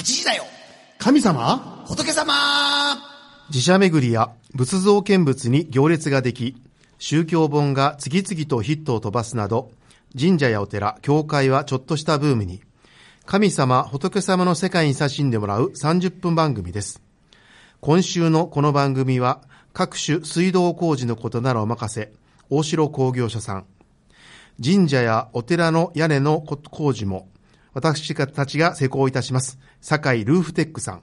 [0.00, 0.44] 8時だよ
[0.98, 1.84] 神様？
[1.86, 2.32] 仏様
[3.50, 6.56] 自社巡りや仏像見物に行列ができ、
[6.98, 9.70] 宗教本が次々とヒットを飛ばすなど、
[10.18, 12.62] 神社やお寺、教会はちょっとしたブームに、
[13.26, 17.02] 神様、仏様の世界に親しんでもらう30分番組です。
[17.80, 19.42] 今週のこの番組は、
[19.74, 22.10] 各種水道工事のことならお任せ、
[22.48, 23.66] 大城工業所さん。
[24.64, 27.28] 神社やお寺の屋根の工事も、
[27.72, 29.58] 私たちが施工いたします。
[29.80, 31.02] 堺ルーフテックさん。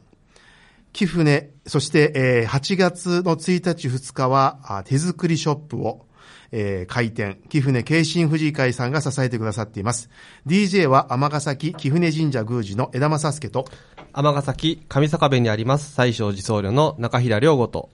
[0.94, 6.06] 貴船、そして、えー8月の1日2日はあ手作りショップを、
[6.52, 10.10] えー開店、貴船慶心富士会さんが支えてくださっています。
[10.48, 13.66] DJ は尼崎貴船神社宮司の枝正助と、
[14.14, 17.90] 尼崎上坂部にあります西正寺僧侶の中平良吾と、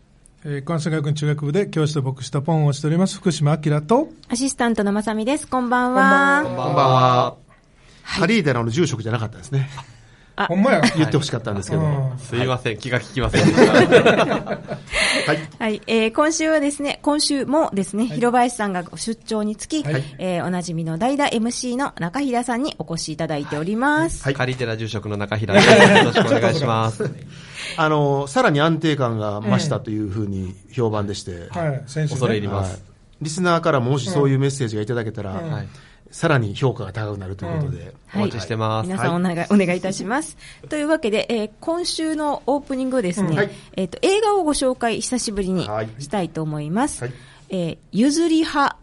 [0.46, 5.48] えー関西学院中学部で教師と牧師とポンをしております、福島明と、アシスタントのまさみです。
[5.48, 6.42] こんばんは。
[6.44, 7.43] こんこんばんは。
[8.20, 9.70] カリー寺の住職じゃなかったですね。
[10.36, 10.82] あほんまや。
[10.96, 11.84] 言ってほしかったんですけど。
[11.84, 13.74] うんすいません、気が利きませんでした。
[13.74, 14.60] は
[15.34, 15.38] い。
[15.60, 24.24] はい、えー今週はですね、今週もですね、広林さんがご出張につき、はいえーおなじみの代打 MC の中平さんにお越しいただいております。
[24.24, 25.70] はいカリテラ住職の中平です。
[25.70, 27.12] よろしくお願いします。
[27.78, 31.82] あの、さらに安定感が増したというふうに評判でして、はい。
[31.86, 32.84] 恐れ入りまはいす。
[33.22, 35.68] リスナーからもしそういうメッセージがいただけたら、はい。
[36.14, 38.88] さらに評価が高くなるということで、お待ちしてます。
[38.88, 40.38] 皆さんお願い、 お願いいたします。
[40.70, 47.04] というわけで、えー今週のオープニングですね、うんはいえっ、と、映画をご紹介久しぶりにはいしたいと思います。
[47.04, 47.14] はい
[47.50, 48.78] えー譲り派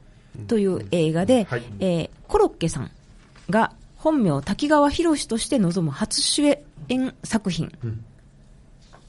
[0.49, 2.91] という映画で、はいえーコロッケさん
[3.49, 7.71] が本名滝川博として臨む初主演作品。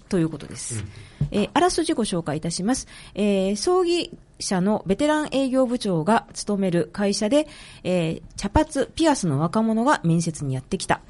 [0.10, 0.84] ということです。
[1.32, 2.88] えーあらすじご紹介いたします。
[3.16, 4.12] えー葬儀
[4.42, 7.48] 社のベテラン営業部長が勤める会社で、
[7.84, 11.02] えー茶髪、ピアスの若者が面接にやってきた。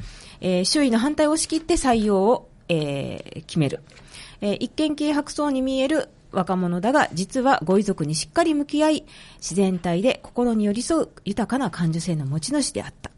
[0.41, 3.81] えー周囲の反対を押し切って採用を、えー決める。
[4.41, 9.05] えー一見軽薄そうに見える若者だが、実はご遺族にしっかり向き合い、
[9.37, 13.10] 自然体で心に寄り添う豊かな感受性の持ち主であった。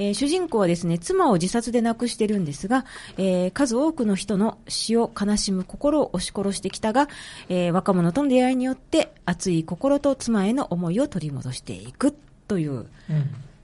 [0.00, 2.86] えー主人公はですね、妻を自殺で亡くしてるんですが、
[3.18, 7.08] えー数多くの人の死を悲しむ心を押し殺してきたが、
[7.50, 12.14] えー若者との出会いによって熱い心と妻への思いを取り戻していく
[12.48, 12.86] といううん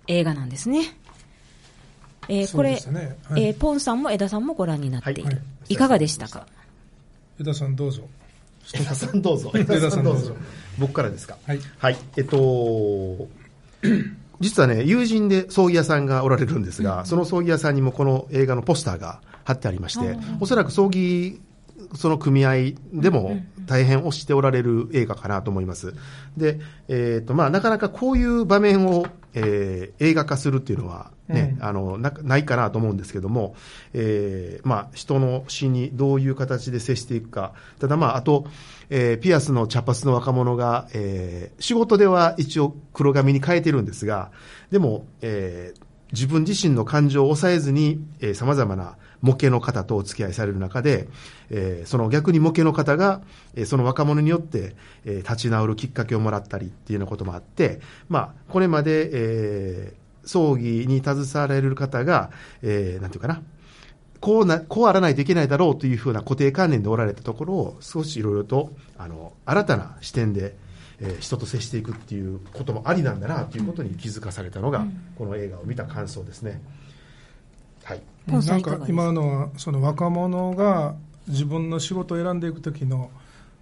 [0.09, 0.83] 映画なんですね。
[2.29, 5.25] えーそうでこれ、すねはいえーポンさんも枝さんもご覧になっている。
[5.25, 5.39] はい
[5.71, 6.47] い、かがでしたか？
[7.41, 8.03] 江田さんどうぞ。
[8.75, 9.53] 江田さんどうぞ。
[9.55, 10.37] 江田さんどうぞ。
[10.79, 11.39] 僕からですか？
[11.47, 11.61] はい。
[11.79, 11.97] はい。
[12.17, 13.27] えっと、
[14.41, 21.41] 実はね、友人で葬儀屋さんがおられるんですが、その葬儀屋さんにもこの映画のポスターが貼ってありまして、おそらく葬儀、
[21.95, 25.95] その組合でも大変推しておられる映画かなと思います。
[26.37, 33.55] で、えっ、と、まあ、なかなかこういう場面を、えー映画化するっていうのはね、うんあのな、ないかなと思うんですけども、
[33.93, 37.53] えーまあ、人の死にどういう形で接していくか。
[37.79, 38.47] ただまあ、あと、
[38.91, 44.31] えーピアスの茶髪の若者が、えー仕事では一応黒髪に変えてるんですが、
[44.71, 51.09] でも、えー自分自身の感情を抑えずに、えー、様々な模型の方とお付き合いされる中で、
[51.51, 53.21] えーその逆に模型の方が、
[53.55, 62.31] えーその若者によって、えー立ち直るきっかけをもらったりっていうようなこともあって、まあ、これまで、えー葬儀に携われる方が、
[62.63, 63.43] えーなんていうかな、
[64.21, 70.57] こうな、こうあらないといけないだろうというふうな固定観念でおられたところを、少しいろいろと、あの、新たな視点で、
[71.01, 74.85] えー人と接していくっていうこともありなんだなということに気づかされたのが、
[75.17, 76.61] この映画を見た感想ですね。
[77.87, 78.03] はい。
[78.29, 79.03] ポンさなんんかいかがですか？
[79.03, 80.97] 今のは、その若者が
[81.29, 83.11] 自分の仕事を選んでいくときの、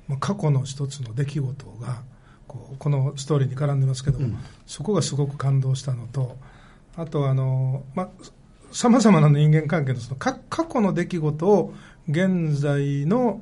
[0.09, 2.03] まあ過去の一つの出来事が、
[2.49, 6.37] こうこのストーリーに絡んでますけど、うんそこがすごく感動したのと、
[6.97, 8.09] あとあの、まあ、
[8.73, 11.75] さまざまな人間関係のそのか過去の出来事を
[12.09, 13.41] 現在の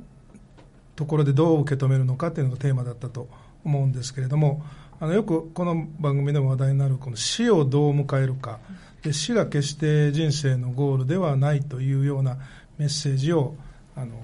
[0.96, 3.28] ところでどう受け止めるのかっていうのがテーマだったと
[3.64, 4.62] 思うんですけれども、
[5.02, 8.60] あのよくこの番組でも話題になるこの死をどう迎えるか、
[9.02, 12.36] で死が決して人生のゴールではないというような
[12.78, 13.56] メッセージを
[13.96, 14.14] あの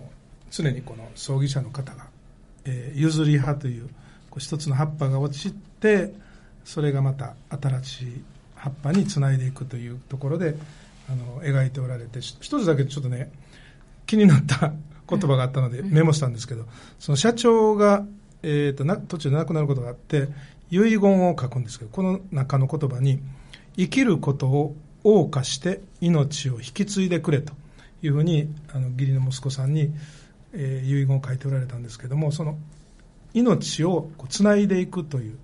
[0.52, 2.06] 常にこの葬儀者の方が、
[2.64, 3.88] えー譲り派という
[4.30, 6.14] こう一つの葉っぱが落ちて
[6.64, 8.22] それがまた新しい
[8.54, 10.54] 葉っぱにつないでいくというところで
[11.10, 13.32] あの描いておられてし一つだけちょっとね
[14.06, 14.72] 気になった
[15.08, 16.66] 言葉があったのでメモしたんですけど、
[16.98, 18.04] その社長が、
[18.43, 20.29] えー、とな途中で亡くなることがあって
[20.70, 23.20] 遺言を書くんですけどこの中の言葉に
[23.76, 27.52] 生きることを謳歌して命を引き継いでくれと
[28.02, 29.93] いうふうにあの義理の息子さんに、
[30.52, 32.58] えー遺言を書いておられたんですけどもその
[33.35, 35.38] 命をこうつないでいくという、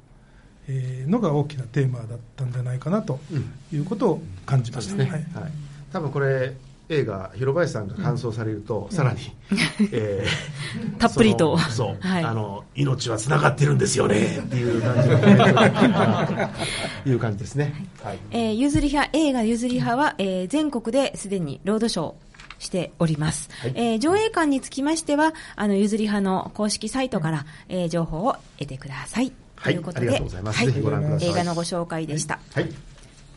[0.69, 3.21] えーのが大きなテーマだったんじゃないかなと
[3.73, 5.05] いうことを感じました、ね。
[5.05, 5.53] はいはい。
[5.93, 6.55] 多分これ、
[6.89, 9.35] 映画広林さんが感想されると、さらに、
[9.93, 10.55] えー
[10.99, 11.57] たっぷりと。
[11.59, 12.25] そう、はい。
[12.25, 14.39] あの命はつながってるんですよね。
[14.39, 15.03] っていう感
[17.05, 17.75] じ いう感じですね。
[18.03, 18.19] はい。
[18.31, 22.15] えーゆずり派、映画ゆずり派は、えー全国ですでにロードショー
[22.59, 23.49] しております。
[23.75, 29.33] えー上映館につきましては、あの、ゆずり派の公式サイトから、えー情報を得てください。
[29.57, 29.75] はい。
[29.75, 30.65] ということで、ありがとうございます。
[31.25, 32.39] 映画のご紹介でした。
[32.53, 32.69] はい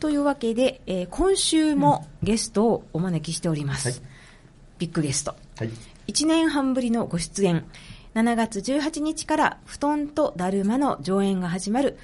[0.00, 3.88] というわけで、えー今週もゲストをお招きしております。
[3.88, 3.98] はい
[4.78, 5.34] ビッグゲスト。
[5.56, 5.70] はい
[6.06, 7.64] 1年半ぶりのご出演。
[8.14, 11.98] 7月18日から布団とだるまの上演が始まる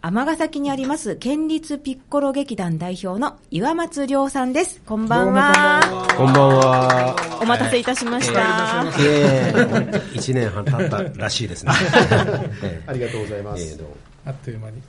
[0.00, 4.80] 尼崎にあります県立ピッコロ劇団代表の岩松亮さんです。
[4.84, 5.80] こんばんは。
[6.16, 7.38] こんばんは。
[7.40, 8.84] お待たせいたしました。
[9.00, 11.72] ええ一年半経ったらしいですね。
[12.62, 13.78] え ありがとうございまえええす。
[13.78, 13.96] どうも
[14.26, 14.82] あっという間に。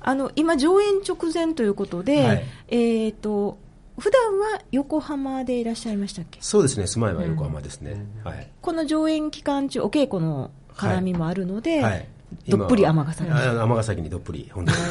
[0.00, 3.58] あの、今上演直前ということで、はいえっ、と、
[3.98, 6.38] 普段は横浜でいらっしゃいましたっけ？
[6.40, 8.06] そうですね、住まいは横浜ですね。
[8.24, 8.48] はい。
[8.60, 12.06] この上演期間中、お稽古の絡みもあるので、はい。
[12.46, 14.76] どっぷり尼崎尼崎にどっぷり、本当に。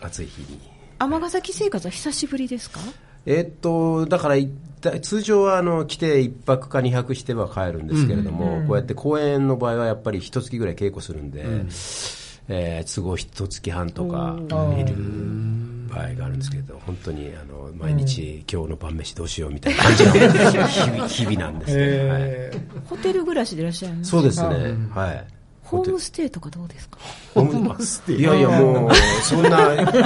[0.00, 0.58] こ暑い日に。
[0.98, 2.80] 尼崎生活は久しぶりですか？
[3.26, 4.36] えーっと、だから
[5.00, 11.42] 通常はあの来て1泊か2泊しては帰るんですけれども、こうやって公演の場合はやっぱり一月ぐらい稽古するんで、
[12.48, 14.36] えー都合一月半とか
[14.76, 14.94] 見る
[15.88, 20.12] 場合があるんですけど、本当にあの毎日、今日の晩飯どうしようみたいな感じの
[20.66, 22.22] 日々日々なんですけど、はい。
[22.22, 22.52] え
[22.86, 24.10] ホテル暮らしでいらっしゃいます？
[24.10, 24.48] そうですね、
[24.94, 25.26] はい。
[25.76, 26.98] ホームステイとかどうですか？
[27.34, 28.90] ホームステイいやいやもう、
[29.22, 29.48] そんな、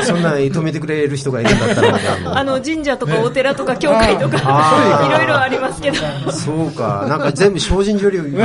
[0.04, 5.96] そんな止めてくれる人がいるんだったら、あの神社とかお寺とか教会とか、いろいろありますけど。
[6.32, 8.38] そうか、なんか全部精進料理、料理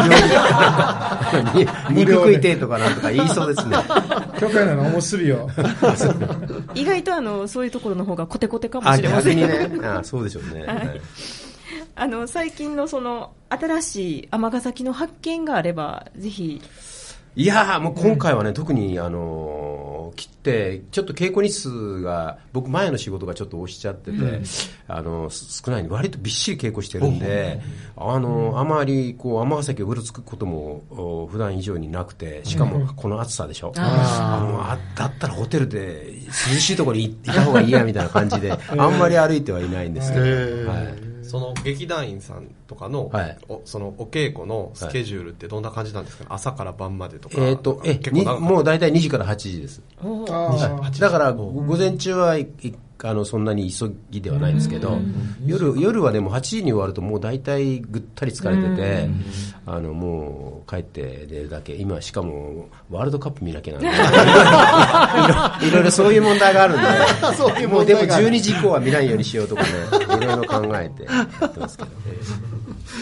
[1.91, 3.75] 肉食いてえとかなんとか言いそうですね。
[3.77, 5.49] ー、教会なのおむすびを。
[6.75, 9.39] 意外とあの、そういうところの方がコテコテかもあ、しれません。
[9.39, 9.87] 逆にね。
[9.87, 10.63] あそうでしょうね。
[10.67, 11.01] はい
[11.95, 16.59] あの、最近のその、新しい尼崎の発見があれば、ぜひ、
[17.35, 24.17] いやーもう今回はね、特に、あのー切って、ちょっと稽古日数が、僕前の仕事がちょっと押しちゃってて、
[24.87, 27.59] あのー少ないんで、割とびっしり稽古してるんで、
[27.97, 33.71] あのーあまり、こう、尼崎をうろつくことも、お普段以上になくて、しかもこの暑さでしょ？
[33.77, 40.23] あもうあだったらホテルで涼しいところにいた方がいいや、みたいな感じで、 あんまり歩いてはいないんですけど、
[40.69, 41.02] はい。
[41.33, 43.37] その劇団員さんとかの、はい。
[43.49, 47.37] おそのお稽古のスケジュールってどんな感じなんですかね、朝から晩までとか。
[47.41, 47.99] えっ、と、え、
[48.39, 49.81] もう大体2時から8時です。
[49.99, 50.99] あー。
[50.99, 52.37] だから午前中は
[53.05, 54.97] あのそんなに急ぎではないんですけど、
[55.45, 59.09] 夜夜はでも8時に終わるともう大体ぐったり疲れてて、
[59.65, 61.75] あのもう帰って寝るだけ。
[61.75, 63.87] 今しかもワールドカップ見なきゃなんで。
[65.67, 66.87] いろいろいろそういう問題があるんで。
[67.35, 68.27] そういうもうでも問題がある。
[68.27, 69.69] 12時以降は見ないようにしようとかね。
[70.21, 71.89] いろいろ考えてやってますけど、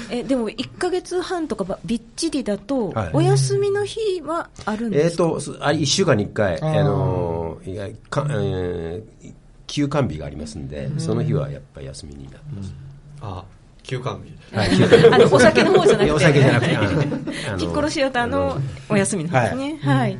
[0.09, 3.09] え、でも1ヶ月半とかばびっちりだと、はい。
[3.13, 6.59] お休みの日はあるんえっ、ですか、とすあ1週間に1回。
[6.59, 9.33] あのいやか、えー
[9.71, 12.73] 休館日がありますんで、その日はやっぱり休みになってます。
[13.21, 13.45] あ、
[13.83, 14.55] 休館日。
[14.55, 16.11] はいあの、お酒の方じゃなくて。
[16.11, 18.57] お酒じゃなくて、あのピッコロシアターの
[18.89, 19.77] お休みなんですね。
[19.81, 20.17] はい。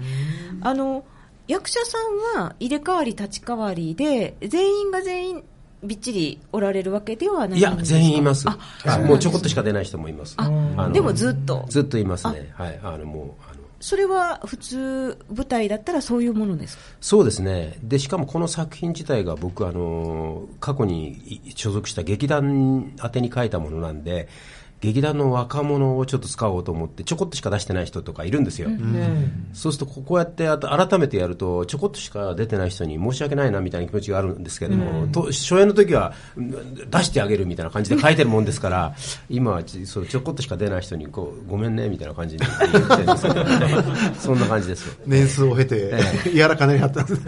[0.62, 1.04] あの、
[1.50, 1.98] 役者さ
[2.38, 5.44] んは入れ替わり立ち替わりで、全員が全員
[5.84, 8.48] びっちりおられるわけではないんいやですか、全員います。
[8.48, 8.58] あ、
[9.00, 10.36] もうちょこっとしか出ない人もいます。
[10.38, 11.66] ああのでもずっと。
[11.68, 12.54] ずっといますね。
[12.54, 12.80] はい。
[12.84, 13.51] あの、もう、
[13.82, 16.84] それは普通舞台だったらそういうものですか？
[17.02, 17.78] そうですね。
[17.84, 24.30] で、しかもこの作品自体が僕、あの、過去に所属した劇団宛てに書いたものなんで、
[24.82, 28.70] 劇団の若者をちょっと使おうと思って、ちょこっとしか出してない人とかいるんですよ。
[29.54, 36.52] そうすると、こうやってあと改めてやると、ちょこっとしか出てない人に申し訳ないなみたいな気持ちがあるんですけども、と初演の時はうん
[36.90, 38.96] 出してあげるみたいな感じで書いてるもんですから、
[39.30, 43.46] 今はちそうちょこっとしか出ない人にこう、ごめんねみたいな感じで言ってるんですけど、
[44.18, 44.94] そんな感じですよ。
[45.06, 45.94] 年数を経て、
[46.34, 47.22] やらかなりあったんです。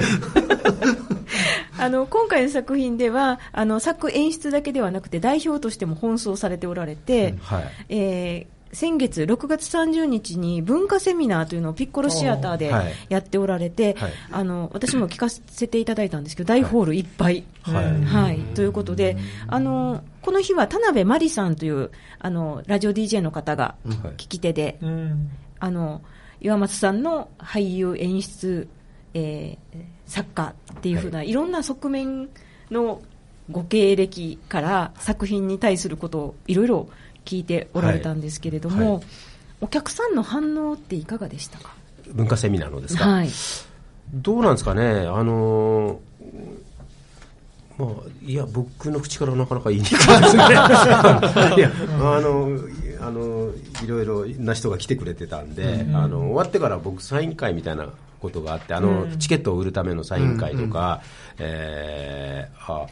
[1.83, 7.63] あの、今回の作品では、あの、作演出だけではなくて代表としても奔走されておられて、はい。
[7.89, 12.93] えー先月6月30日に文化セミナーというのをピッコロシアターではい。
[13.07, 14.11] やっておられて、はい。
[14.31, 18.03] あの私も聞かせていただいたんですけど大ホールいっぱい、はい。
[18.03, 18.39] はい。
[18.55, 19.15] ということで
[19.47, 23.95] あのこの日は田辺真理さんというあのラジオ DJ の方がはい。
[24.13, 25.29] 聞き手で、うん。
[25.59, 26.01] あの
[26.41, 28.67] 岩松さんの俳優演出、
[29.13, 32.29] えー作家っていうふうな、い、ろんな側面
[32.69, 33.01] の
[33.49, 36.87] ご経歴から作品に対することをいろいろ
[37.25, 38.93] 聞いておられたんですけれども、はい。
[38.93, 39.03] はい
[39.63, 41.73] お客さんの反応っていかがでしたか？
[42.11, 43.29] 文化セミナーのですか、はい、
[44.13, 45.97] どうなんですかね、あのー
[47.77, 47.89] まあ、
[48.21, 50.43] いや、僕の口からなかなか言いにくいですね。
[51.57, 52.59] いや、あの、
[53.01, 53.51] あの、
[53.83, 57.89] いろいろな人が来てくれてたんで、あの、終わってから僕サイン会みたいな
[58.23, 61.01] ことがあって、あの、チケットを売るためのサイン会とか、
[61.37, 62.87] えーあ、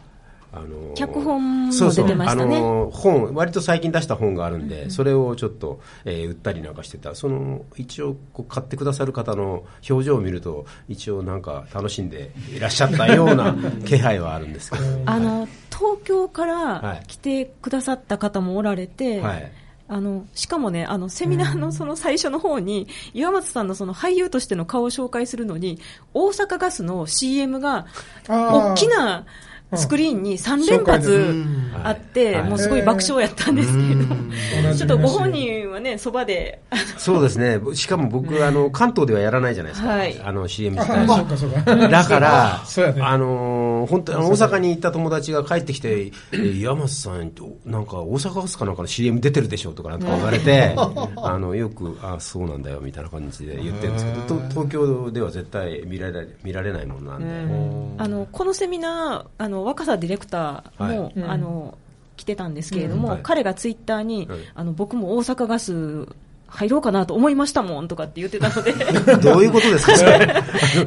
[0.53, 2.57] あの脚本も出てましたね。
[2.57, 7.15] あの本割と最近出した本があるんで、それをちょっと、えー売ったりなんかしてた。
[7.15, 17.07] その一応こう買ってくださる方の表情を見ると一応なんか楽しんでいらっしゃったような 気配はあるんですけど、あの東京かはらい。
[17.07, 19.51] 来てくださった方もおられて、はい
[19.91, 25.79] あのしかもね、あのセミナーのその最初の方に、岩松さんのその俳優としての顔を紹介するのに、
[26.13, 27.87] 大阪ガスの CM が、
[28.25, 29.25] 大きな
[29.75, 31.45] スクリーンに3連発
[31.83, 32.49] あって、はい。
[32.49, 36.61] もうすごい爆笑やったんですけれど、ちょっとご本人はね、そばで、
[36.97, 37.59] そうですね。
[37.73, 40.19] しかも僕あの関東ではやらないじゃないですか、はい。
[40.23, 41.87] あの CM あ自体そうかそうか。
[41.87, 42.63] だから、
[42.99, 47.31] あのー本当大阪に行った友達が帰ってきて、え山松さん、
[47.65, 50.75] なんか大阪ガスかなんかの CM 出てるでしょとかなんとか言われて、
[51.17, 61.23] あのよく、あそうなんだよみたいな感じで言ってるんですけど、と東京では絶対見られ見られないものなんで、あのこのセミナー、あの若狭ディレクターも、はい。
[61.23, 61.77] あの
[62.17, 63.13] 来てたんですけれども、うん。
[63.15, 63.21] はい。
[63.23, 64.39] 彼がツイッターに、はい。
[64.55, 66.07] あの僕も大阪ガス
[66.51, 68.73] 入ろうかなと思いましたもんとかって言ってたので、
[69.23, 70.27] どういうことですか、そ れなん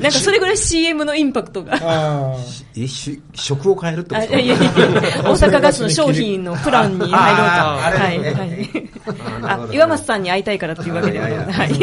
[0.02, 1.78] か それぐらい CM のインパクトが。
[1.82, 2.36] あ
[2.76, 4.70] えし食を変えるってことあいやいやいや
[5.22, 7.14] 大阪ガスの商品のプランに入ろうと。
[7.16, 8.90] あーあれはい、ねはい。
[9.42, 11.74] あ岩松さんに会いたいからっていうわけではない。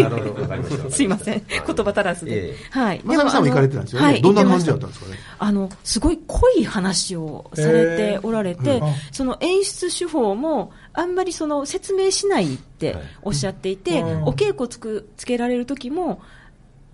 [0.92, 1.44] すいません。
[1.48, 2.56] 言葉足らずで。
[2.72, 3.02] はい。
[3.04, 4.08] まさみさんも行かれてたんですよね。
[4.08, 5.18] はいどんな感じだったんですかね？
[5.40, 16.22] あの、すごい濃い話をされておられて、その演出手法も、あんまりその説明しないっておっしゃっていて、うんお稽古つくつけられる時も、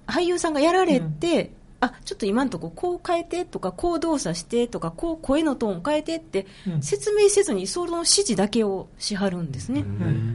[0.08, 6.82] 俳優さんがやられて、あ、ちょっと今のとここう変えてとか、こう動作してとか、こう声のトーン変えてってうん。
[6.82, 9.86] 説明せずに、その指示だけをしはるんですね。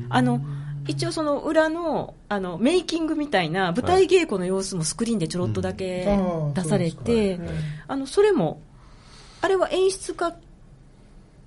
[0.08, 0.40] あの、
[0.86, 6.54] 一応その裏の、あの、メイキングみたいな舞台稽古の様子もスクリーンでちょろっとだけうん。
[6.54, 7.40] 出されて、
[7.88, 8.60] あの、それも、
[9.40, 10.34] あれは演出家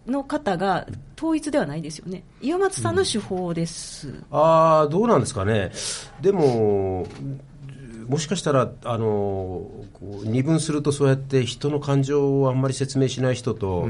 [0.07, 0.85] の方が
[1.17, 2.23] 統一ではないですよね。
[2.41, 4.23] 岩松さんの手法です。
[4.31, 5.71] ああどうなんですかね、
[6.21, 7.07] でも、
[8.07, 9.69] もしかしたら、あの
[10.23, 13.89] 二分すると、そうやって人の感情をあんまり説明しない人と、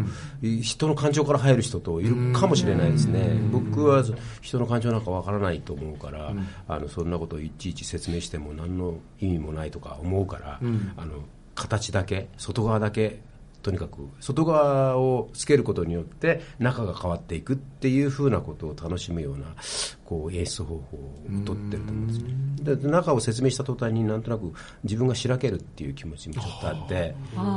[0.61, 4.03] 人の感情から入る人といるかもしれないですね、僕は
[4.41, 6.33] 人の感情なんかわからないと思うから、
[6.67, 10.59] あのそんなことをいちいち説明しても何の意味もないとか思うから、
[10.97, 11.23] あの
[11.55, 13.19] 形だけ、外側だけ
[13.65, 19.55] とにかく外側をつけることによって中が変わっていくっていうふうなことを楽しむような
[20.05, 22.19] こう演出方法をとってると思うんです
[22.69, 24.53] よで中を説明した途端になんとなく
[24.83, 27.49] 自分がしらけるっていう気持ちもちょっとあってうんな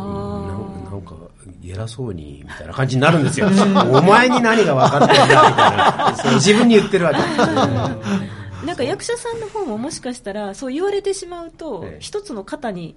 [0.56, 1.14] んなんか
[1.62, 3.46] 偉そうにみたいな感じになるんですよ。
[3.46, 7.18] お前に何が分かってんだみたいな自分に言ってるわけ。
[7.18, 12.96] ですねなんか役者さんの方ももしかしたら、そう言われてしまうとええ、一つの型に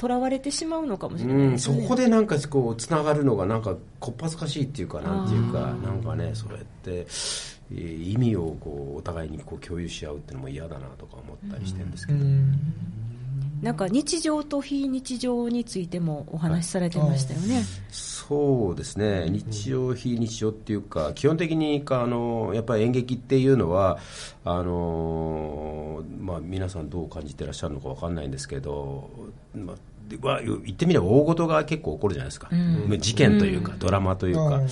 [0.00, 1.58] とらわれてしまうのかもしれないね。
[1.58, 12.24] そこでなんかこうつながるのがなんかこっぱずかしいっていうかなんていうかなんかねそれってえー意味をこうお互いにこう共有し合うっていうのも嫌だなとか思ったりしてるんですけど、
[13.60, 17.62] なんか日常と非日常についてもお話しされてましたよね。
[17.90, 23.98] そうですね日常非日常っていうか基本的にかあのやっぱり演劇っていうのは
[24.44, 29.10] あの、まあ、皆さんどう感じてらっしゃるのかわかんないんですけど、
[29.54, 29.82] まあで
[30.20, 32.48] は言ってみれば大事が結構起こるじゃないですか、
[32.98, 34.68] 事件というか、ドラマというか、うん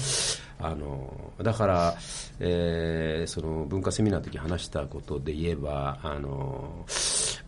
[0.60, 1.94] あのだから、
[2.40, 6.84] えーその文化セミナーの時話したことで言えばあの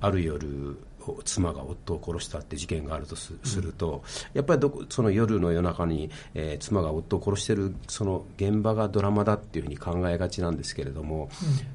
[0.01, 0.79] ある夜
[1.25, 4.03] 妻が夫を殺したって事件があるとすすると、
[4.35, 11.31] やっぱりどこその夜の夜中に、えー妻が夫を殺してるその現場がドラマだっていうふうに考えがちなんですけれども、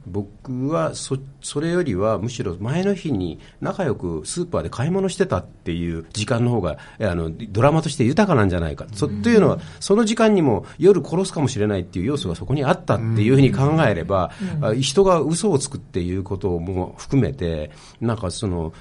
[0.05, 14.32] 僕はそそれよりはむしろ前の日に仲良くスーパーで買い物してたっていう時間の方がえーあのドラマとして豊かなんじゃないか、そというのはその時間にも夜殺すかもしれないっていう要素がそこにあったっていうふうに考えれば、
[14.62, 17.72] あ人が嘘をつくっていうことも含めて
[18.02, 18.74] なんかその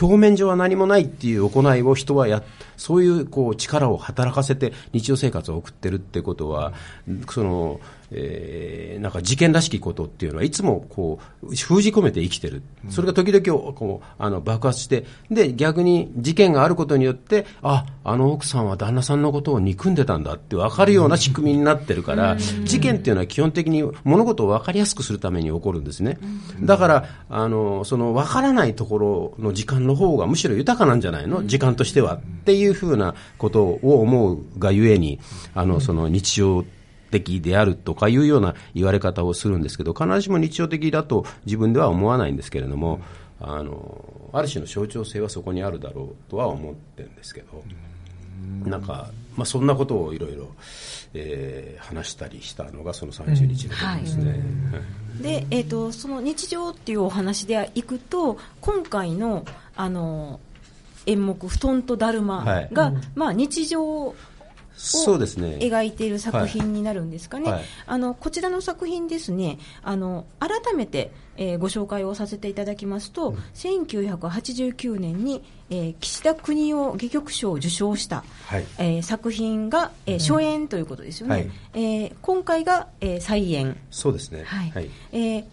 [0.00, 2.42] 表面上は何もないっていう行いを人はや
[2.76, 6.72] そういうこう力を働かせて日常生活を送ってるってことは、
[7.30, 26.18] そのえーなんか事件らしきことっていうのはいつもこう封じ込めて生きてる、それが時々こうあの爆発してで逆に事件があることによってああの奥さんは旦那さんのことを憎んでたんだって分かるような仕組みになってるから、事件っていうのは基本的に物事を分かりやすくするために起こるんですね、
[26.60, 35.20] だからあのその分からないところの時間間の方がむしろ豊かなんじゃないの、時間としては、っていうふうなことを思うがゆえに、
[35.54, 36.64] あのその日常
[37.10, 43.00] 的であるとかいうような言われ方をするんですけど、必ずしも日常的だと自分では思わないんですけれども、
[43.40, 47.62] あのある種の象徴性はそこにあるだろうとは思ってるんですけど、
[48.64, 50.48] なんか、まあ、そんなことをいろいろ。
[51.14, 54.40] えー、話したりしたのがその30日のことですね。
[55.20, 59.44] で、えーと、その日常っていうお話でいくと今回の
[59.76, 60.40] あの
[61.06, 64.14] 演目「布団とだるまが」が、はい、まあ、日常
[64.76, 65.58] そうですね。
[65.60, 83.76] 描いている作品になるんですかね、はい、あのこちらの作品ですねあの改めて、えー、ご紹介をさせていただきますと、うん、1989年に、えー、岸田邦夫戯曲賞を受賞した、はい、えー、作品が、えー、初演ということですよね、はい、えー、今回が、えー、再演。
[83.90, 84.44] そうですね。
[84.44, 85.44] はい、はい、えー、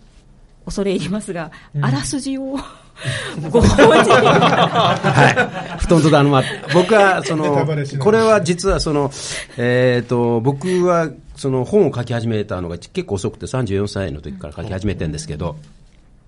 [0.65, 2.57] 恐れ入りますが、うん、あらすじを
[3.49, 5.79] ご本人はい。
[5.79, 6.43] 布団とだるま。
[6.73, 7.65] 僕は、その、
[7.99, 9.11] これは実はその、
[9.57, 15.55] えっ、ー、と、僕は、その本を書き始めたのが結構遅くて34歳の時から書き始めてるんですけど、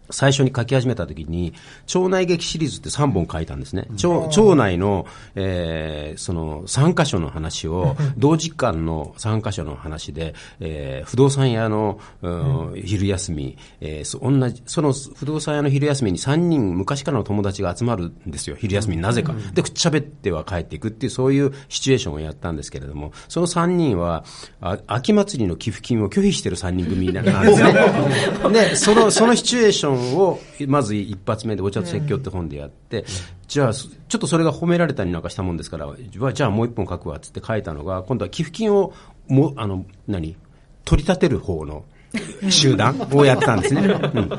[0.10, 1.54] 最初に書き始めた時に、
[1.86, 3.88] 町内劇シリーズって3本書いたんですね。
[3.96, 18.56] 町町内の、えー、その3箇所の話を、 同時間の3箇所の話で、えー、不動産屋の、うん、昼休み、えー、そ同じ、その不動産屋の昼休みに3人昔からの友達が集まるんですよ。
[18.60, 19.34] 昼休みになぜか。
[19.54, 24.24] で、くっちゃべっては帰っていくっていう、そういうシチュエーションをやったんですけれども、その3人は、
[24.62, 27.74] あ秋祭りの寄付金を拒否してる3人組なんですね。
[28.52, 33.06] で、 その、そのシチュエーションをまず一発目で「お茶と説教」って本でやって、
[33.48, 35.88] じゃあちょっとそれが褒められたりなんかしたもんですから
[36.34, 38.94] じゃあもう一本書くわっつって書いたのが今度は寄付金を
[39.28, 40.36] もあの何？
[40.86, 41.86] 取り立てる方の
[42.50, 43.82] 集団をやったんですね。
[43.82, 44.30] うん、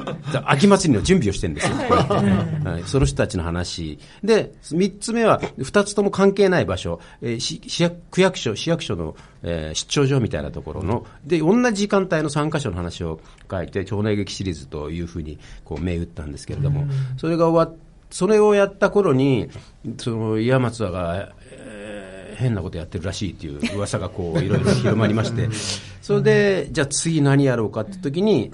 [0.45, 1.77] 秋祭りの準備をしてるんですよ。
[1.77, 3.99] はい、その人たちの話。
[4.25, 17.77] で、三つ目は、二つとも関係ない場所、えー、市区役所、市役所の、えー、出張所みたいなところの、で、同じ時間帯の3箇所の話を書いて、町内劇シリーズというふうに、こう、銘打ったんですけれども、それが終わっ
[18.11, 19.49] それをやった頃に、
[19.99, 21.33] その、岩松が、
[22.41, 25.49] 変なことやってるらしいっていう噂がこういろいろ広まりまして。
[26.03, 28.51] それでじゃあ次何やろうかって時に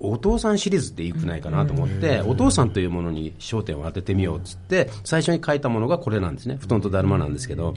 [0.00, 6.58] お父さんシリーズっていくないかなと思って、お父さんというものに焦点を当ててみようっつって、最初に書いたものがこれなんですね。
[6.60, 7.74] 布団とだるまなんですけど、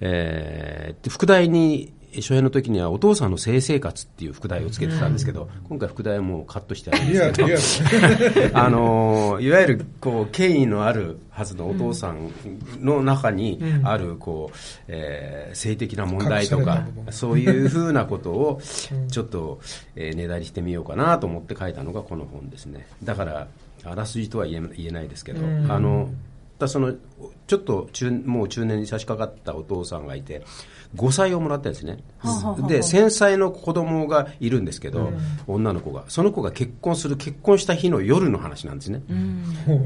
[0.00, 12.30] えー、副題に初演の時にはお父さんの性生活っていう副題をつけてたんですけど、今回副題はもうカットしてあるんですけど、 あのいわゆるこう権威のあるはずのお父さん
[12.80, 14.56] の中にあるこう、
[14.88, 18.60] えー、性的な問題とか、そういうふうなことを
[19.10, 19.60] ちょっと、
[19.94, 22.86] えー、ねだりしてみようかなと思って書いたのがこの本ですね。
[23.04, 23.48] だから
[23.84, 25.40] あらすじとは言え言えないですけど、
[25.72, 26.10] あの
[26.66, 26.94] その
[27.46, 30.42] ちょっと中もう中年に差し掛かったお父さんがいて
[30.96, 31.98] 5歳をもらったんですね、
[32.66, 35.12] で繊細の子供がいるんですけど、
[35.46, 36.04] 女の子が。
[36.08, 39.02] その子が結婚する結婚した日の夜の話なんですね、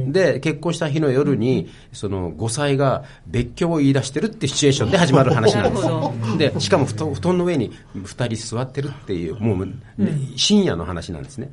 [0.06, 5.74] で結婚した日の夜にその5歳が別居を言い出してるってシチュエーションで始まる話なん
[6.38, 6.54] です。
[6.54, 9.68] でしかも布団の上に2人座ってるっていうもう、
[10.36, 11.50] 深夜の話なんですね。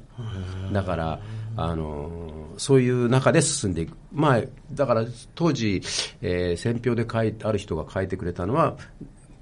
[0.71, 1.19] だから
[1.55, 4.41] あのそういう中で進んでいく、まあ、
[4.73, 5.81] だから当時、
[6.21, 8.77] えー、選評で書いてある人が書いてくれたのは、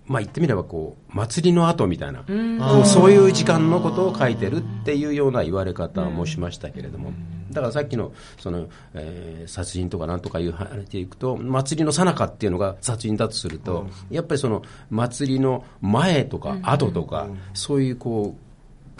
[0.07, 7.11] まあ、言ってみればこう祭りの後みたいなうそういう時間のことを書いてるっていうような言われ方もしましたけれども。
[7.51, 18.35] だからさっきのその、えー、殺人とかなんとかいう話でいくと祭りの最中っていうのが殺人だとすると、やっぱりその祭りの前とか後とか、そういうこ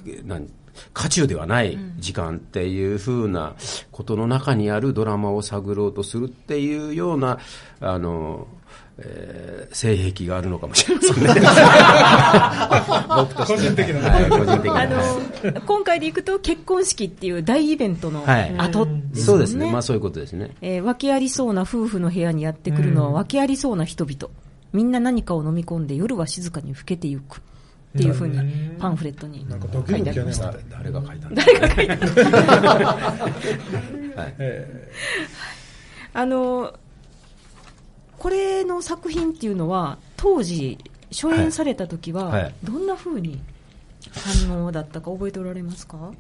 [0.06, 0.48] うなん
[0.94, 3.56] 渦中ではない時間っていうふうな
[3.92, 7.40] ことの中にあるドラマを探ろうとするっていうような
[7.80, 8.48] あの
[9.00, 11.30] えー、性癖があるのかもしれませんね。
[13.16, 14.82] 僕として個人的な、はい、個人的な。
[14.82, 14.98] あの、
[15.66, 18.66] 今回でいくと結婚式っていう大イベントの後、ねは
[19.14, 19.72] い、そうですね。
[19.72, 20.50] まあそういうことですね。
[20.62, 24.34] えー、訳ありそうな夫婦の部屋にやってくるのは訳ありそうな人々。
[24.74, 27.38] みんな何かを飲み込んで夜は静かに更けてゆく。
[27.38, 27.42] っ
[28.00, 28.40] ていうふうに
[28.78, 29.46] パンフレットに
[29.90, 30.54] 書いてありました。
[30.70, 32.00] 誰が書いたん誰が書いたん
[34.18, 34.34] はい、
[36.14, 36.74] あの
[38.18, 40.78] これの作品っていうのは当時
[41.12, 43.40] 初演された時はどんなふうに
[44.12, 46.12] 反応だったか覚えておられますか、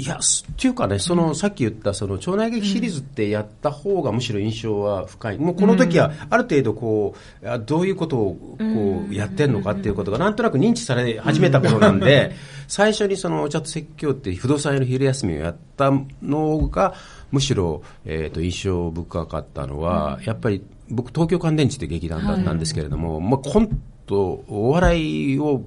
[0.00, 5.38] いや、すっていうかね、その、さっき言った、その、町内劇シリーズってやった方がむしろ印象は深い。
[5.38, 12.32] もうこの時は、ある程度こう、あどういうことを、こう、やってんのかっていうことが、なんとなく認知され始めた頃なんで、
[12.66, 16.94] 最初にその、お茶と説教って不動産屋の昼休みをやったのが、
[17.30, 23.68] むしろ、えっと、印象深かったのは、やっぱり、僕、東京乾電池って劇団だったんですけれども、まあ、コン
[24.06, 25.62] ト、お笑いを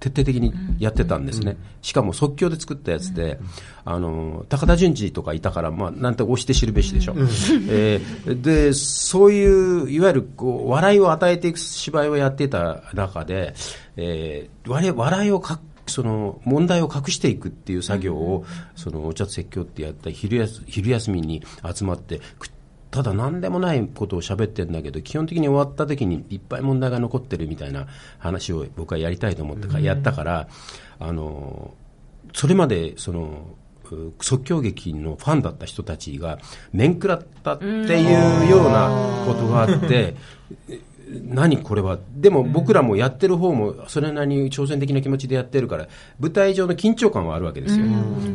[0.00, 3.38] 徹底的にやってたんですね、しかも即興で作ったやつで、
[3.84, 7.14] あの高田純次とかいたから、まあ、なんて押して知るべしでしょ、
[7.68, 13.54] えーでそういういわゆるこう笑いを与えていく芝居をやっていた中で、
[13.96, 18.44] えー笑い笑いをかその問題を隠していくっていう作業を、
[18.76, 21.42] そのお茶と説教ってやった昼休昼休みに
[21.74, 22.50] 集まってく
[22.90, 27.86] ただ何でもないことを喋ってるんだけど基本的に終わった時にいっぱい問題が残ってるみたいな
[28.18, 30.48] 話を僕はやりたいと思ってかやったから、
[30.98, 31.74] あの
[32.32, 33.56] それまでその
[33.90, 36.38] う即興劇のファンだった人たちが
[36.72, 40.14] 面食らったっていうようなことがあって。
[41.24, 41.98] 何これは？
[42.16, 45.88] でも僕らもやってる方もそれなりに挑戦的な気持ちでやってるから
[46.20, 47.86] 舞台上の緊張感はあるわけですよ。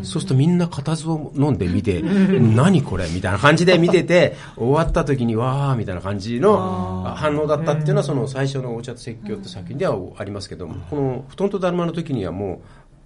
[0.01, 3.07] そうするとみんな固唾を飲んで見て何これ？
[3.09, 12.59] みたいな感じで見てて 終わった時にわーみたいな感じの反応だったっていうのはその最初の「お茶と説教」って作品ではありますけどもこの「布団とだるま」の時にはもう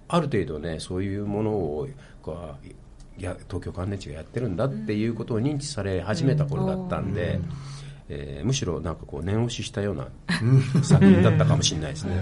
[0.08, 1.88] ある程度ねそういうものを
[3.18, 7.40] 東京乾電池がやってるんだっていうことを認知され始めた頃だったんで、
[8.08, 10.08] えーむしろなんかこう念押ししたような
[10.82, 12.16] 作品だったかもしれないですね。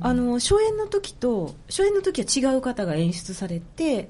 [0.00, 4.08] あの初演の時と初演の時は違う方が演出されて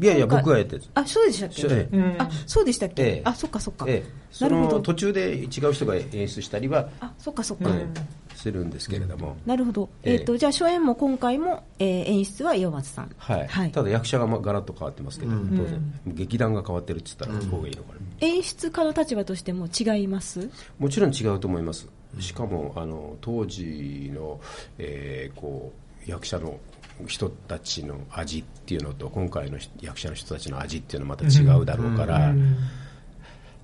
[0.00, 2.16] いやいや僕がやってるあそうでしたっけ、ええ。
[2.18, 3.22] あそうでしたっけ、ええ。
[3.24, 4.76] あそっかそっか、ええ、そなるほど。
[4.76, 10.14] の途中で違う人が演出したりは、あそっかそっか、ええするんですけれども、なるほど、ええ。
[10.14, 13.10] えっとじゃあ初演も今回も、えー演出は岩松さん。
[13.18, 13.46] はい。
[13.48, 13.72] はい。
[13.72, 16.00] ただ役者がまガラッと変わってますけど、当然。
[16.06, 20.48] 劇団が変わってるって言ったら方がいいのかな、演出家の立場としても違います？
[20.78, 21.88] もちろん違うと思います。
[22.20, 24.40] しかもあの当時の、
[24.78, 25.72] えーこ
[26.06, 26.58] う役者の
[27.06, 32.34] 人たちの味っていうのと今回の役者の人たちの味っていうのはまた違うだろうから、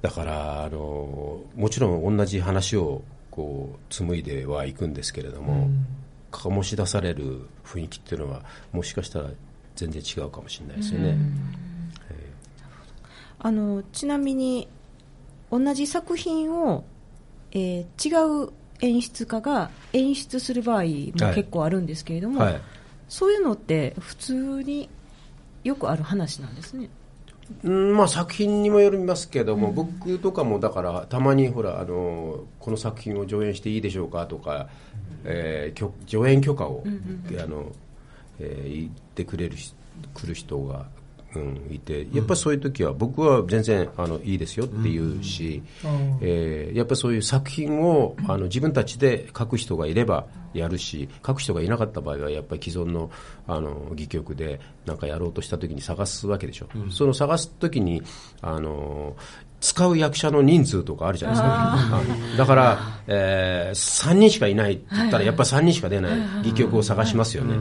[0.02, 3.02] だからあのもちろん同じ話を
[3.34, 5.68] こう紡いではいくんですけれども、
[6.30, 8.42] 醸し出される雰囲気っていうのは
[8.72, 9.30] もしかしたら
[9.74, 11.18] 全然違うかもしれないですよね。
[13.40, 14.68] あのちなみに
[15.50, 16.84] 同じ作品を、
[17.50, 20.86] えー違う演出家が演出する場合も
[21.34, 22.60] 結構あるんですけれども、はい。
[23.08, 24.88] そういうのって普通に
[25.62, 26.88] よくある話なんですね。
[27.62, 34.68] うんまあ、作品にもよりますけども、僕とかもだからたまにほらあのこの作品を上演していいでしょうかとか、
[35.24, 37.72] えー上演許可を、あの
[38.38, 39.74] えー言ってくれるし
[40.14, 40.86] 来る人が、
[41.34, 45.62] うん、いてやっぱりそういう時は僕は全然あのいいですよって言うし、
[46.20, 53.10] えーやっぱりそういう作品をあの自分たちで書く人がいればやるし書く人がいなかった場合はやっぱり既存の
[53.46, 58.02] あの戯曲でなんかやろうとした時に探すわけでしょ、その探す時に
[58.40, 59.16] あの
[59.64, 62.02] 使う役者の人数とかあるじゃないですか、は
[62.34, 62.36] い。
[62.36, 67.56] だから、えー3人しかいないって言ったらやっぱり3人しか出ない戯曲を探しますよね、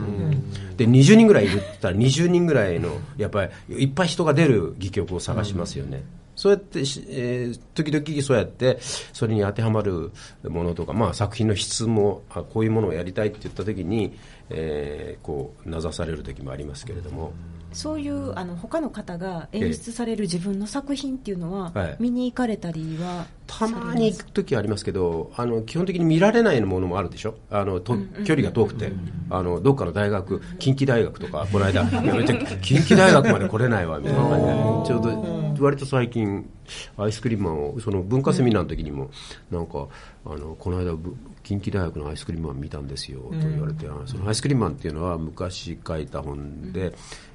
[0.76, 6.04] で20人ぐらいいるって言ったら20人ぐらいのやっぱりいっぱい人が出る戯曲を探しますよね、
[6.36, 8.78] そうやってし、えー時々そうやって
[9.14, 10.12] それに当てはまる
[10.46, 14.14] ものとか、まあ、作品の質もあこういうものをやりたいって言った時に、
[14.50, 17.32] えーこう名指される時もありますけれども、
[17.74, 21.96] そういうあの他の方が演出される自分の作品っていうのは、はい。
[22.00, 27.34] 見に行かれたりはたまに行く時はありますけどあの基本的に見られないものもあるでしょ？
[27.50, 28.92] あのと距離が遠くて。
[29.30, 34.20] あのどっかの大学近畿大学とかこの間いやめっちゃ近畿大学まで来れないわみたいな。
[34.28, 34.52] 感じで
[34.86, 36.48] ちょうど割と最近
[36.96, 39.10] アイスクリームマンをその文化セミナーの時にも
[39.50, 39.86] なんか
[40.26, 46.94] あのこの間ぶ近畿大学のアイスクリームマン見たんですよと言われて、あそのアイスクリームマンっていうのは昔書いた本で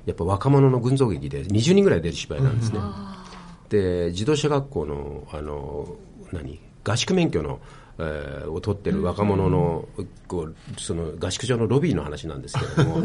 [0.10, 2.80] やっぱ若者の群像劇で20人ぐらい出る芝居なんですね。
[3.69, 5.95] で自動車学校のあの
[6.32, 7.60] 何合宿免許の、
[8.00, 9.88] えーを取ってる若者の,、
[10.28, 13.04] こうその合宿場のロビーの話なんですけれども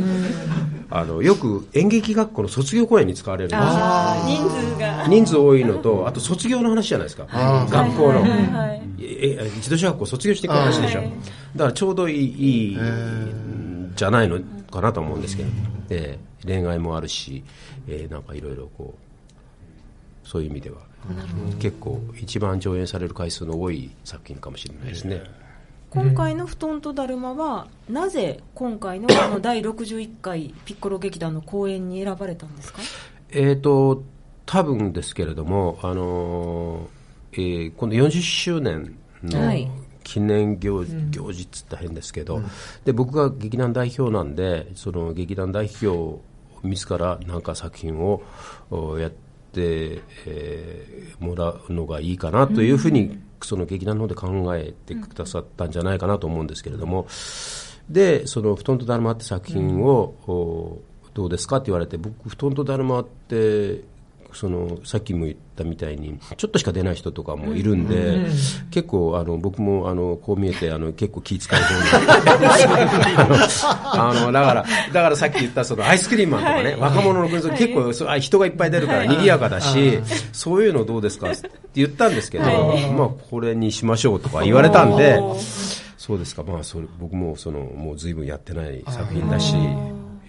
[0.89, 3.69] あのよく演劇学校の卒業公演に使われるんですよ。
[4.25, 5.07] 人数が。
[5.09, 7.27] 人数多いのとあと卒業の話じゃないですか。
[7.69, 8.27] 学校の、は
[8.73, 8.83] い。
[9.01, 11.11] ええ自動車学校卒業していく話でしょ、だか
[11.67, 14.39] らちょうどいいいいんじゃないの
[14.71, 15.49] かなと思うんですけど、
[15.91, 17.43] えー恋愛もあるし、
[17.89, 20.79] えーなんかいろいろこうそういう意味では
[21.59, 25.23] 結構一番上演される回数の多い作品かもしれないですね。
[25.91, 32.81] 今回の布団とだるまは、なぜ今回のあの第61回ピッコロ劇団の公演に選ばれたんですか？
[33.31, 34.03] えーと、
[34.47, 36.89] 多分ですけれども、あの
[37.33, 38.97] えー、今度40周年
[39.31, 39.67] はい。
[39.67, 42.43] の記念行,、行事っつったら変ですけど、
[42.85, 46.21] で僕が劇団代表なんで、その劇団代表
[46.65, 48.23] 自らなんか作品を
[48.71, 57.07] おやって、えーもらうのがいいかなというふうに、その劇団の方で考えてくださったんじゃないかなと思うんですけれども、
[57.89, 63.83] で、その布団とだるまって作品を、おどうですかって言われて、僕、布団とだるまって、
[64.35, 68.27] そのさっきも言ったみたいに、ちょっとしか出ない人とかもいるんで、
[68.71, 71.81] 結構あの、僕もあのこう見えてあの結構気遣い方に
[73.13, 80.01] あのあのだから、だからさっき言ったそのアイスクリームマンとかね、若者の群像、結構そ人がいっぱい出るから賑やかだし、
[80.33, 81.31] そういうのどうですか？
[81.31, 85.21] って言ったんですけど、まあ、これにしましょうとか言われたんで。
[85.97, 89.55] そうですか、まあ、それ僕もそのもうずいぶんやってない作品だし、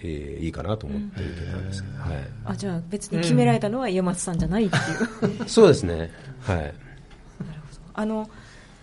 [0.06, 2.10] えーいいかなと思って受けたんですけど、はい、
[2.44, 6.10] あじゃあ別に決められたのは岩松さんじゃないっていう、そうですね、
[6.42, 6.74] はい、
[7.94, 8.30] あの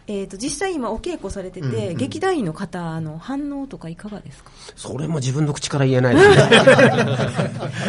[0.05, 4.51] えー、と実際今お稽古されてて、劇団員の方の反応とかいかがですか？
[4.75, 6.15] それも自分の口から言えない。
[6.15, 6.36] ですね。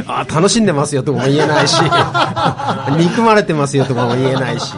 [0.06, 1.74] あ楽しんでますよとかも言えないし、
[2.96, 4.74] 憎まれてますよとかも言えないし。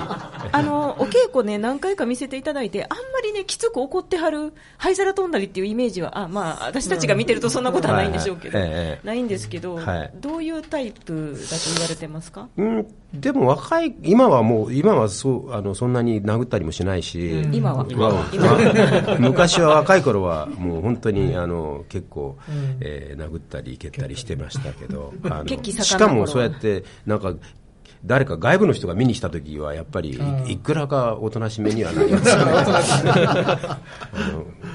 [0.52, 8.58] あのお稽古ね何回か見せていただいてあんまりねきつく怒ってはる灰皿飛んだりっていうイメージはあまあ私たちが見てるとそんなことはないんでしょうけど、
[9.04, 10.10] ないんですけど、はい。
[10.20, 12.48] どういうタイプだと言われてますか？
[12.56, 17.84] うん、でも若い、今はもう、今はそうあのそんなに殴ったりもしないし、今は。
[17.94, 22.36] まあ 昔は若い頃はもう本当にあの結構、
[22.80, 27.34] えー殴ったり蹴ったりしてましたけど、あのしかもそうやってなんか
[28.06, 32.28] 誰か外部の人が見に来た時はやっぱりいいくらかおとなしめにはなります。
[32.36, 33.14] よ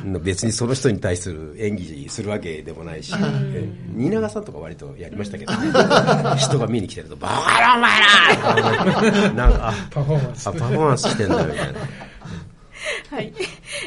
[0.04, 5.72] ね 別にその人に対する演技するわけでもないし、え蜷川さんとか割とやりましたけど、ね、
[6.38, 10.48] 人が見に来てると「バカだお前ら!」なんかあパフォーマンス。
[10.48, 11.80] あパフォーマンスしてんだみたいな。
[13.12, 13.34] はい。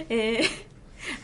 [0.09, 0.45] えー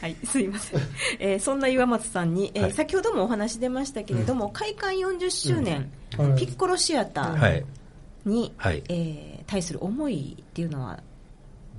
[0.02, 0.80] はい、すいません。
[1.18, 2.72] えーそんな岩松さんに、えーはい。
[2.72, 6.30] 先ほどもお話出ましたけれども、開館40周年、うん。
[6.30, 7.38] はいピッコロシアター。
[7.38, 7.64] はい
[8.24, 8.83] に、はい。
[8.88, 11.02] えー対する思いっていうのは、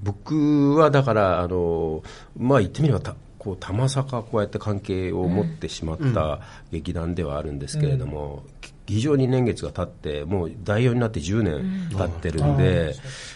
[0.03, 2.03] 僕はだから、あの
[2.37, 8.43] まあ、言ってみればたこうたまさかこうやって関係を持ってしまった劇団ではあるんですけれども、
[8.91, 12.93] 非常に年月が経ってもう代表になって10年経ってるんで、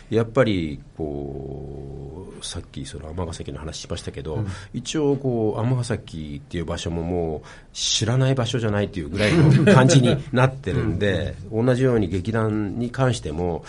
[0.10, 7.42] やっぱりこうさっきその尼崎の話しましたけど、一応こう尼崎っていう場所ももう
[7.74, 13.64] 知らない場所じゃないっていうぐらいの 感じになってるんで、同じように劇団に関しても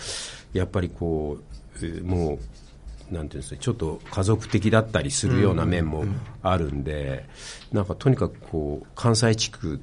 [0.51, 6.03] やっぱりこうえーもうなんていうんですかちょっと家族的だったりするような面も
[6.43, 7.25] あるんで、
[7.71, 9.79] なんかとにかくこう関西地区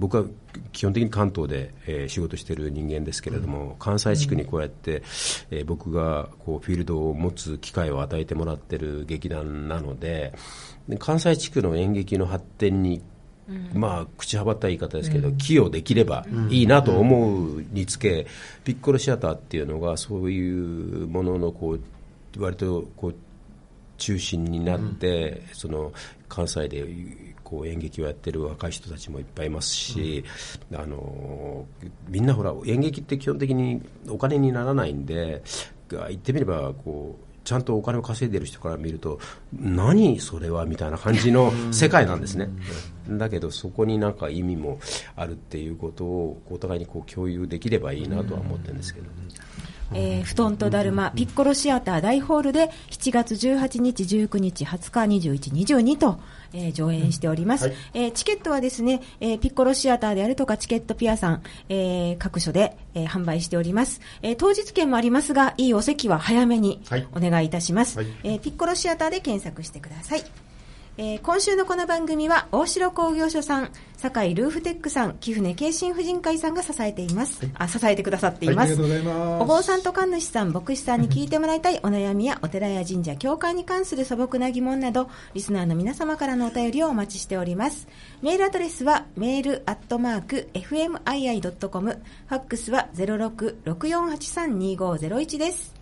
[0.00, 0.24] 僕は
[0.72, 5.02] 基本的に関東で、えー仕事している人間ですけれども、関西地区にこうやって、
[5.50, 10.32] えー僕がこうフィールドを持つ機会を与えてもらっている劇団なので
[10.88, 13.02] で関西地区の演劇の発展に
[13.74, 18.26] まあ、口はばった言い方ですけど、寄与できればいいなと思うにつけ、
[18.62, 21.80] ピッコロシアターっていうのが、そういうもののこう
[22.42, 23.14] 割とこう
[23.98, 25.92] 中心になって、その
[26.28, 26.86] 関西で
[27.50, 30.24] こう演劇をやってる若い人たちもいっぱいいますし、
[30.72, 31.66] あの
[32.08, 35.42] みんなほら演劇って基本的にお金にならないんで
[35.88, 39.18] 言ってみればこうちゃんとお金を稼いでる人から見ると
[39.52, 42.48] 何それはみたいな感じの世界なんですね、
[43.08, 44.78] だけどそこになんか意味も
[45.16, 49.06] あるっていうことをお互いにこう共有できればいいなとは思ってるんですけど、
[49.94, 56.20] えー布団とだるまピッコロシアター大ホールで7月18日、19日、20日、21、22と、
[56.52, 67.06] えー上演しております、えーチケットはですね、えーピッコロシアターであるとかチケットピアさん、えー各所で、えー販売しております、えー当日券もありますがいいお席は早めにはい。
[67.14, 68.06] お願いいたします、はい。
[68.24, 70.24] えーピッコロシアターで検索してください
[70.96, 77.48] えー今週のこの番組は大城工業所さん、堺ルーフテックさん、貴船京神婦人会さんが支えています。
[77.54, 78.72] あ、支えてくださっています。
[78.72, 87.86] はいありがとうございますお坊さんと神主さん、牧師さんに聞いてもらいたいお悩みやお寺や神社、教会に関する素朴な疑問など、リスナーの皆様からのお便りをお待ちしております。
[88.20, 95.72] メールアドレスは、メールアットマーク、fmii.com、ファックスは06-6483-2501です。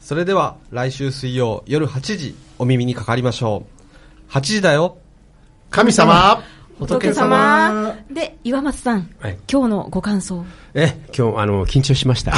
[0.00, 3.81] それでは来週水曜夜8時お耳にかかりましょう。
[4.32, 4.96] 8時だよ。
[5.70, 6.42] 神様
[6.78, 7.94] 仏様。
[8.10, 10.42] で、岩松さん、はい今日のご感想。
[10.72, 12.32] え、今日、あの、緊張しました。
[12.34, 12.36] あ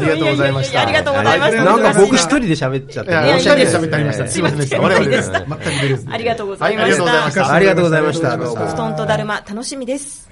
[0.00, 0.80] りがとうございました。
[0.80, 1.64] ありがとうございました。
[1.64, 3.12] なんか僕一人で喋っちゃって。
[3.12, 4.24] 二人で喋ってありました。
[4.24, 4.80] ええすいませんでした。
[4.80, 5.30] 我々です。
[5.30, 5.46] 全く
[5.82, 6.12] 出れずに。
[6.12, 8.32] ありがとうございましたはありがとうございました。
[8.32, 8.76] ありがとうございました。
[8.76, 10.28] 布団とだるま、楽しみです。